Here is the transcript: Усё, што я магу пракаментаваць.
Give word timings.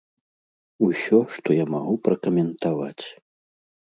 Усё, 0.87 1.19
што 1.35 1.57
я 1.57 1.65
магу 1.73 1.93
пракаментаваць. 2.07 3.05